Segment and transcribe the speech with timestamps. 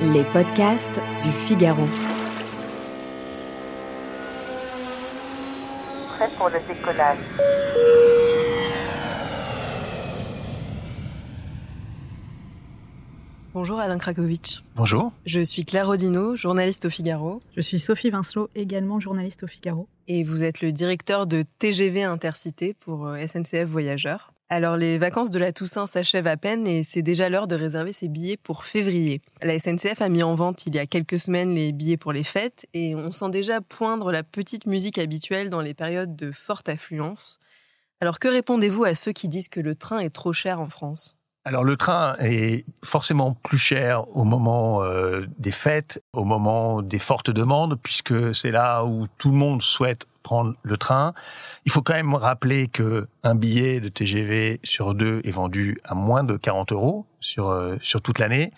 [0.00, 1.86] Les podcasts du Figaro.
[6.08, 7.18] Prêt pour le décollage.
[13.54, 14.62] Bonjour Alain Krakowicz.
[14.74, 15.12] Bonjour.
[15.24, 17.40] Je suis Claire Rodino, journaliste au Figaro.
[17.56, 19.88] Je suis Sophie Vincelot, également journaliste au Figaro.
[20.08, 24.33] Et vous êtes le directeur de TGV Intercité pour euh, SNCF Voyageurs.
[24.50, 27.92] Alors les vacances de la Toussaint s'achèvent à peine et c'est déjà l'heure de réserver
[27.92, 29.20] ses billets pour février.
[29.42, 32.24] La SNCF a mis en vente il y a quelques semaines les billets pour les
[32.24, 36.68] fêtes et on sent déjà poindre la petite musique habituelle dans les périodes de forte
[36.68, 37.38] affluence.
[38.00, 41.16] Alors que répondez-vous à ceux qui disent que le train est trop cher en France?
[41.46, 46.98] Alors le train est forcément plus cher au moment euh, des fêtes, au moment des
[46.98, 51.14] fortes demandes, puisque c'est là où tout le monde souhaite prendre le train.
[51.64, 55.94] Il faut quand même rappeler que un billet de TGV sur deux est vendu à
[55.94, 58.50] moins de 40 euros sur euh, sur toute l'année,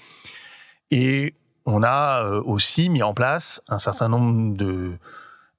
[0.90, 1.34] et
[1.66, 4.92] on a euh, aussi mis en place un certain nombre de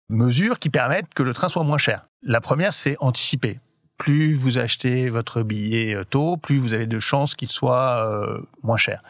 [0.09, 2.07] mesures qui permettent que le train soit moins cher.
[2.23, 3.59] La première, c'est anticiper
[3.97, 8.07] plus vous achetez votre billet euh, tôt, plus vous avez de chances qu'il soit
[8.63, 9.01] moins cher.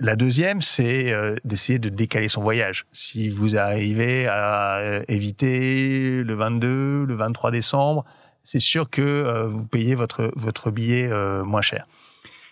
[0.00, 2.86] La deuxième, c'est euh, d'essayer de décaler son voyage.
[2.92, 8.04] Si vous arrivez à éviter le 22, le 23 décembre,
[8.44, 11.10] c'est sûr que vous payez votre votre billet
[11.44, 11.86] moins cher.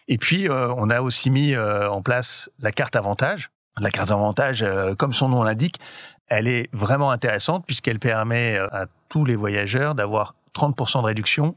[0.08, 3.50] Et puis, on a aussi mis en place la carte avantage.
[3.80, 4.62] La carte avantage,
[4.98, 5.80] comme son nom l'indique,
[6.28, 11.54] elle est vraiment intéressante puisqu'elle permet à tous les voyageurs d'avoir 30% de réduction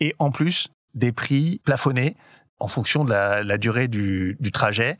[0.00, 2.16] et en plus des prix plafonnés
[2.58, 4.98] en fonction de la, durée du, trajet.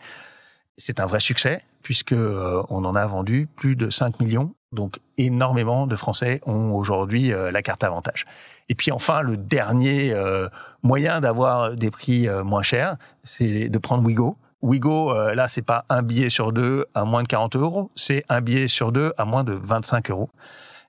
[0.77, 4.53] C'est un vrai succès puisque euh, on en a vendu plus de 5 millions.
[4.73, 8.25] Donc énormément de Français ont aujourd'hui euh, la carte avantage.
[8.69, 10.49] Et puis enfin, le dernier euh,
[10.83, 14.37] moyen d'avoir des prix moins chers, c'est de prendre Wigo.
[14.63, 18.41] Wigo, là, c'est pas un billet sur deux à moins de 40 euros, c'est un
[18.41, 20.31] billet sur deux à moins de 25 euros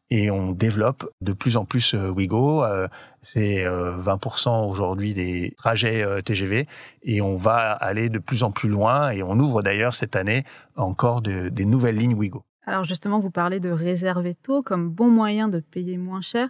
[0.09, 2.63] et on développe de plus en plus euh, Wigo.
[2.63, 2.87] Euh,
[3.21, 6.65] c'est 20% euh, aujourd'hui des trajets TGV
[7.03, 10.43] et on va aller de plus en plus loin et on ouvre d'ailleurs cette année
[10.75, 12.43] encore des nouvelles lignes Wigo.
[12.65, 16.49] Alors justement, vous parlez de réserver tôt comme bon moyen de payer moins cher.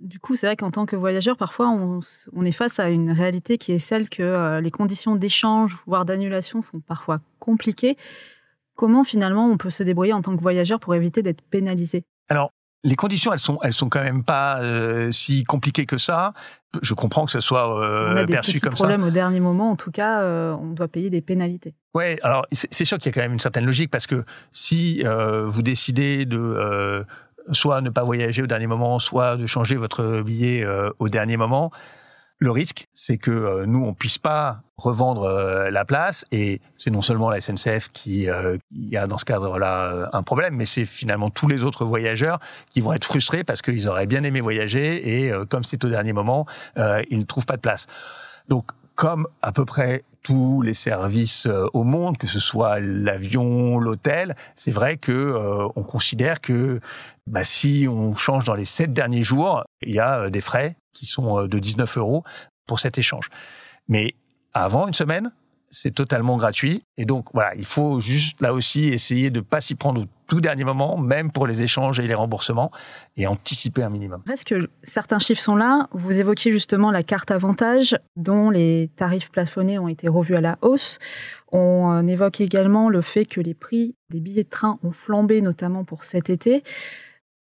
[0.00, 2.00] Du coup, c'est vrai qu'en tant que voyageur, parfois, on,
[2.32, 6.62] on, est face à une réalité qui est celle que les conditions d'échange, voire d'annulation,
[6.62, 7.96] sont parfois compliquées.
[8.76, 12.04] Comment finalement on peut se débrouiller en tant que voyageur pour éviter d'être pénalisé?
[12.28, 12.52] Alors,
[12.84, 16.32] les conditions, elles sont, elles sont quand même pas euh, si compliquées que ça.
[16.82, 19.70] Je comprends que ce soit euh, on a des perçu comme problèmes au dernier moment,
[19.70, 21.74] en tout cas, euh, on doit payer des pénalités.
[21.94, 25.02] Ouais, alors c'est sûr qu'il y a quand même une certaine logique parce que si
[25.04, 27.04] euh, vous décidez de
[27.52, 30.66] soit ne pas voyager au dernier moment, soit de changer votre billet
[30.98, 31.72] au dernier moment,
[32.38, 36.90] le risque, c'est que euh, nous, on puisse pas revendre euh, la place, et c'est
[36.90, 38.56] non seulement la SNCF qui, euh,
[38.94, 42.38] a dans ce cadre-là un problème, mais c'est finalement tous les autres voyageurs
[42.70, 46.12] qui vont être frustrés parce qu'ils auraient bien aimé voyager, et comme c'est au dernier
[46.12, 47.86] moment, ils ne trouvent pas de place.
[48.48, 54.36] Donc, comme à peu près tous les services au monde, que ce soit l'avion, l'hôtel,
[54.54, 56.80] c'est vrai que on considère que
[57.26, 61.06] bah, si on change dans les sept derniers jours, il y a des frais qui
[61.06, 62.22] sont euh, de 19 euros
[62.66, 63.28] pour cet échange.
[63.88, 64.14] Mais
[64.52, 65.30] avant une semaine,
[65.70, 66.80] c'est totalement gratuit.
[66.96, 70.40] Et donc, voilà, il faut juste là aussi essayer de pas s'y prendre au tout
[70.40, 72.70] dernier moment, même pour les échanges et les remboursements,
[73.16, 74.22] et anticiper un minimum.
[74.30, 75.88] Est-ce que certains chiffres sont là?
[75.92, 80.58] Vous évoquiez justement la carte avantage, dont les tarifs plafonnés ont été revus à la
[80.60, 80.98] hausse.
[81.52, 85.40] On euh, évoque également le fait que les prix des billets de train ont flambé,
[85.40, 86.62] notamment pour cet été.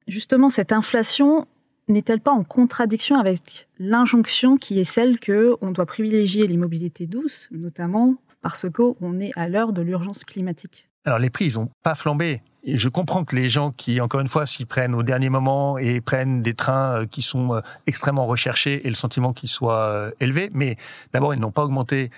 [0.07, 1.45] Justement, cette inflation,
[1.87, 7.07] n'est-elle pas en contradiction avec l'injonction qui est celle que on doit privilégier les mobilités
[7.07, 10.89] douces, notamment parce qu'on est à l'heure de l'urgence climatique?
[11.05, 12.41] Alors les prix, ils n'ont pas flambé.
[12.63, 15.77] Et je comprends que les gens qui, encore une fois, s'y prennent au dernier moment
[15.77, 19.85] et prennent des trains euh, qui sont euh, extrêmement recherchés et le sentiment qu'ils soient
[19.85, 20.75] euh, élevés, mais
[21.13, 22.11] d'abord, ils n'ont pas augmenté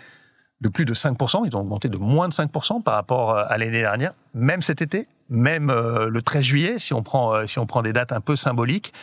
[0.61, 3.79] de plus de 5%, ils ont augmenté de moins de 5% par rapport à l'année
[3.79, 7.65] dernière, même cet été, même euh, le 13 juillet, si on prend euh, si on
[7.65, 8.93] prend des dates un peu symboliques.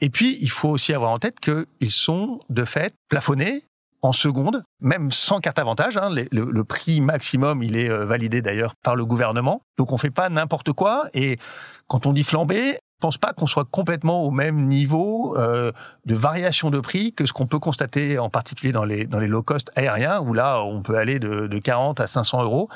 [0.00, 3.64] Et puis, il faut aussi avoir en tête qu'ils sont de fait plafonnés
[4.02, 5.96] en seconde, même sans carte avantage.
[5.96, 9.62] Hein, le, prix maximum, il est validé d'ailleurs par le gouvernement.
[9.78, 11.06] Donc on fait pas n'importe quoi.
[11.14, 11.38] Et
[11.86, 15.72] quand on dit flamber, je pense pas qu'on soit complètement au même niveau euh,
[16.06, 19.26] de variation de prix que ce qu'on peut constater en particulier dans les dans les
[19.26, 22.68] low cost aériens où là on peut aller de, de 40 à 500 euros.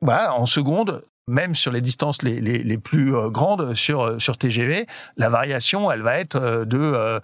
[0.00, 4.86] Voilà, en seconde, même sur les distances les, plus euh, grandes sur sur TGV,
[5.16, 7.20] la variation elle va être euh, de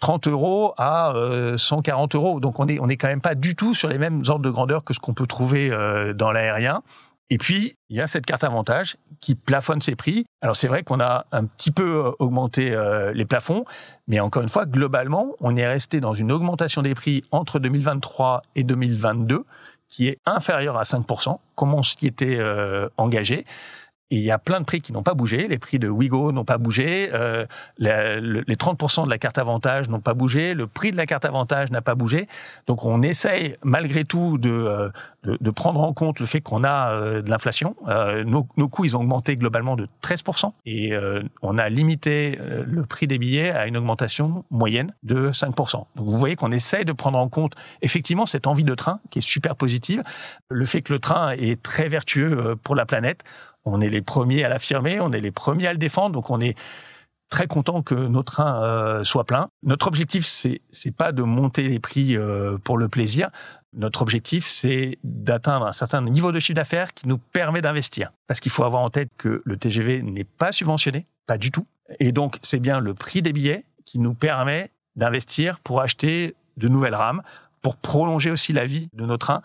[0.00, 1.14] 30 euros à
[1.56, 2.40] 140 euros.
[2.40, 4.50] Donc on est on est quand même pas du tout sur les mêmes ordres de
[4.50, 5.70] grandeur que ce qu'on peut trouver
[6.14, 6.82] dans l'aérien.
[7.28, 10.26] Et puis, il y a cette carte avantage qui plafonne ses prix.
[10.42, 13.64] Alors c'est vrai qu'on a un petit peu euh, augmenté euh, les plafonds,
[14.06, 18.42] mais encore une fois, globalement, on est resté dans une augmentation des prix entre 2023
[18.54, 19.44] et 2022
[19.88, 23.44] qui est inférieure à 5%, comme on s'y était euh, engagé.
[24.10, 25.48] Il y a plein de prix qui n'ont pas bougé.
[25.48, 27.10] Les prix de Wigo n'ont pas bougé.
[27.12, 27.44] Euh,
[27.78, 30.54] les 30% de la carte avantage n'ont pas bougé.
[30.54, 32.26] Le prix de la carte avantage n'a pas bougé.
[32.68, 34.90] Donc on essaye malgré tout de, euh,
[35.24, 37.74] de, de prendre en compte le fait qu'on a euh, de l'inflation.
[37.88, 40.52] Euh, nos, nos, coûts, ils ont augmenté globalement de 13%.
[40.66, 40.92] Et
[41.42, 45.86] on a limité le prix des billets à une augmentation moyenne de 5%.
[45.96, 49.18] Donc vous voyez qu'on essaye de prendre en compte effectivement cette envie de train qui
[49.18, 50.02] est super positive.
[50.50, 53.22] Le fait que le train est très vertueux pour la planète
[53.66, 56.40] on est les premiers à l'affirmer, on est les premiers à le défendre, donc on
[56.40, 56.56] est
[57.28, 59.48] très content que nos trains euh, soient pleins.
[59.64, 63.30] Notre objectif, c'est c'est pas de monter les prix euh, pour le plaisir.
[63.74, 68.12] Notre objectif, c'est d'atteindre un certain niveau de chiffre d'affaires qui nous permet d'investir.
[68.28, 71.66] Parce qu'il faut avoir en tête que le TGV n'est pas subventionné, pas du tout.
[72.00, 76.68] Et donc, c'est bien le prix des billets qui nous permet d'investir pour acheter de
[76.68, 77.22] nouvelles rames,
[77.60, 79.42] pour prolonger aussi la vie de nos trains.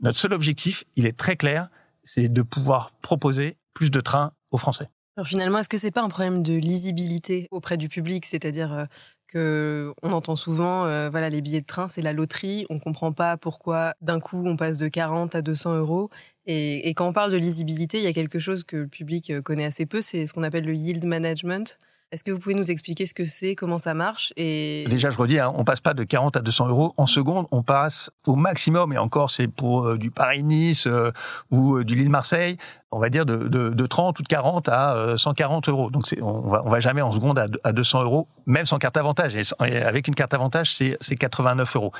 [0.00, 1.68] Notre seul objectif, il est très clair,
[2.02, 3.57] c'est de pouvoir proposer
[3.90, 4.88] de trains aux Français.
[5.16, 8.84] Alors finalement, est-ce que c'est pas un problème de lisibilité auprès du public, c'est-à-dire euh,
[9.26, 13.10] que on entend souvent, euh, voilà, les billets de train, c'est la loterie, on comprend
[13.10, 16.08] pas pourquoi d'un coup on passe de 40 à 200 euros.
[16.46, 19.30] Et, et, quand on parle de lisibilité, il y a quelque chose que le public
[19.30, 21.78] euh, connaît assez peu, c'est ce qu'on appelle le yield management.
[22.10, 24.86] Est-ce que vous pouvez nous expliquer ce que c'est, comment ça marche et...
[24.88, 27.62] Déjà, je redis, hein, on passe pas de 40 à 200 euros en seconde, on
[27.62, 31.10] passe au maximum, et encore c'est pour euh, du Paris-Nice euh,
[31.50, 32.56] ou euh, du Lille-Marseille,
[32.92, 35.90] on va dire de, de, de, 30 ou de 40 à 140 euros.
[35.90, 39.36] Donc on va, va jamais en seconde à, à 200 euros, même sans carte avantage.
[39.36, 41.92] Et avec une carte avantage, c'est 89 euros.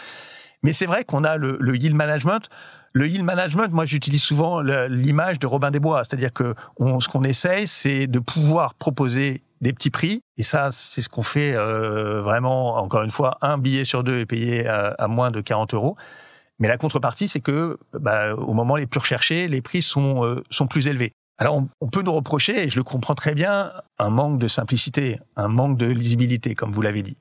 [0.62, 2.48] Mais c'est vrai qu'on a le, yield management.
[2.94, 7.24] Le yield management, moi, j'utilise souvent l'image de Robin des Bois, c'est-à-dire que ce qu'on
[7.24, 10.20] essaye, c'est de pouvoir proposer des petits prix.
[10.36, 14.20] Et ça, c'est ce qu'on fait euh, vraiment, encore une fois, un billet sur deux
[14.20, 15.96] est payé à, moins de 40 euros.
[16.58, 20.42] Mais la contrepartie, c'est que bah, au moment les plus recherchés, les prix sont, euh,
[20.50, 21.12] sont plus élevés.
[21.38, 24.48] Alors, on, on, peut nous reprocher, et je le comprends très bien, un manque de
[24.48, 27.16] simplicité, un manque de lisibilité, comme vous l'avez dit.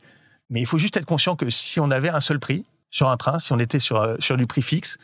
[0.49, 3.17] Mais il faut juste être conscient que si on avait un seul prix sur un
[3.17, 4.97] train, si on était sur, sur du prix fixe,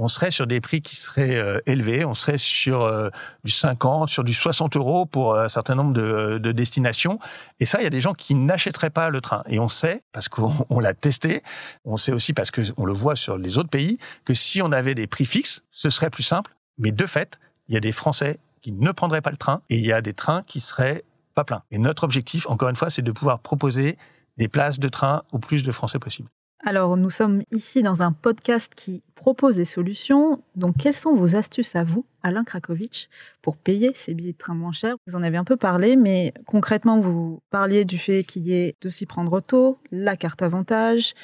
[0.00, 3.10] on serait sur des prix qui seraient euh, élevés, on serait sur euh,
[3.44, 7.18] du 50, sur du 60 euros pour euh, un certain nombre de, de destinations.
[7.60, 9.42] Et ça, il y a des gens qui n'achèteraient pas le train.
[9.46, 11.42] Et on sait, parce qu'on l'a testé,
[11.84, 14.94] on sait aussi parce qu'on le voit sur les autres pays, que si on avait
[14.94, 16.56] des prix fixes, ce serait plus simple.
[16.78, 17.38] Mais de fait,
[17.68, 20.00] il y a des Français qui ne prendraient pas le train et il y a
[20.00, 21.04] des trains qui seraient
[21.34, 21.62] pas pleins.
[21.70, 23.98] Et notre objectif, encore une fois, c'est de pouvoir proposer
[24.38, 26.30] des places de train au plus de Français possible.
[26.62, 30.42] Alors, nous sommes ici dans un podcast qui propose des solutions.
[30.56, 33.08] Donc, quelles sont vos astuces à vous, Alain Krakowicz,
[33.40, 34.96] pour payer ces billets de train moins chers?
[35.06, 38.76] Vous en avez un peu parlé, mais concrètement, vous parliez du fait qu'il y ait
[38.82, 41.14] de s'y prendre tôt, la carte avantage,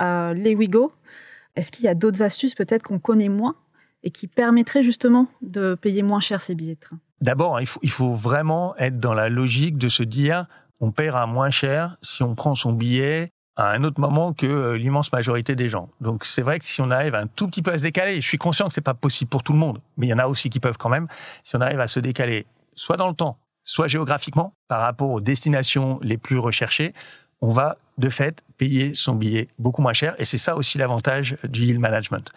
[0.00, 0.92] euh, les Wigo.
[1.56, 3.56] Est-ce qu'il y a d'autres astuces peut-être qu'on connaît moins
[4.02, 6.98] et qui permettraient justement de payer moins cher ces billets de train?
[7.20, 10.46] D'abord, il faut, il faut vraiment être dans la logique de se dire
[10.80, 14.76] on paiera moins cher si on prend son billet à un autre moment que euh,
[14.76, 15.88] l'immense majorité des gens.
[16.00, 18.26] Donc c'est vrai que si on arrive un tout petit peu à se décaler, je
[18.26, 20.26] suis conscient que c'est pas possible pour tout le monde, mais il y en a
[20.26, 21.08] aussi qui peuvent quand même,
[21.42, 25.20] si on arrive à se décaler, soit dans le temps, soit géographiquement, par rapport aux
[25.20, 26.92] destinations les plus recherchées,
[27.40, 31.36] on va de fait payer son billet beaucoup moins cher, et c'est ça aussi l'avantage
[31.44, 32.30] du yield management.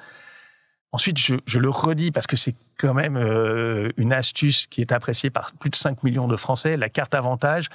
[0.92, 4.92] Ensuite, je, je, le redis parce que c'est quand même euh, une astuce qui est
[4.92, 7.68] appréciée par plus de 5 millions de Français, la carte avantage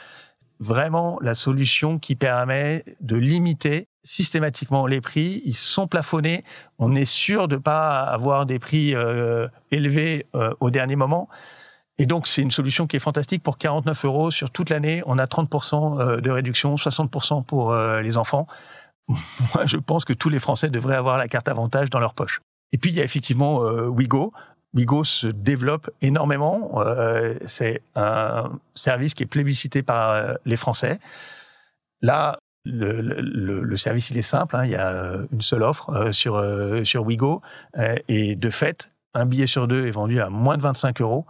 [0.65, 5.43] vraiment la solution qui permet de limiter systématiquement les prix.
[5.45, 6.43] Ils sont plafonnés.
[6.79, 11.29] On est sûr de pas avoir des prix euh, élevés euh, au dernier moment.
[11.99, 13.43] Et donc, c'est une solution qui est fantastique.
[13.43, 18.17] Pour 49 euros sur toute l'année, on a 30% euh, de réduction, 60% pour les
[18.17, 18.47] enfants.
[19.09, 22.41] Moi, je pense que tous les Français devraient avoir la carte avantage dans leur poche.
[22.73, 24.33] Et puis, il y a effectivement Wigo,
[24.75, 26.81] Wigo se développe énormément.
[26.81, 30.99] Euh, c'est un service qui est plébiscité par euh, les Français.
[32.05, 34.57] Là, Le, le, le, service, il est simple.
[34.57, 34.65] Hein.
[34.65, 37.43] Il y a une seule offre euh, sur, euh, sur Wigo.
[37.79, 41.27] Euh, et de fait, un billet sur deux est vendu à moins de 25 euros.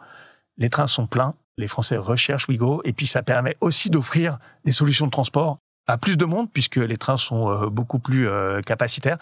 [0.59, 1.35] Les trains sont pleins.
[1.57, 2.83] Les Français recherchent Wigo.
[2.85, 6.77] Et puis, ça permet aussi d'offrir des solutions de transport à plus de monde, puisque
[6.77, 8.27] les trains sont beaucoup plus
[8.65, 9.19] capacitaires.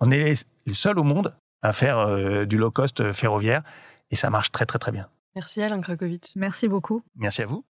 [0.00, 3.62] On est les seuls au monde à faire du low cost ferroviaire.
[4.10, 5.08] Et ça marche très, très, très bien.
[5.34, 6.32] Merci Alain Krakowicz.
[6.36, 7.02] Merci beaucoup.
[7.16, 7.64] Merci à vous.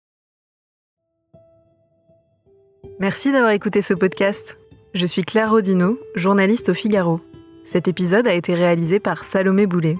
[3.00, 4.56] Merci d'avoir écouté ce podcast.
[4.94, 7.20] Je suis Claire Rodino, journaliste au Figaro.
[7.64, 9.96] Cet épisode a été réalisé par Salomé Boulet.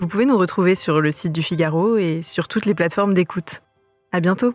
[0.00, 3.62] Vous pouvez nous retrouver sur le site du Figaro et sur toutes les plateformes d'écoute.
[4.12, 4.54] À bientôt!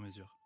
[0.01, 0.40] mesure.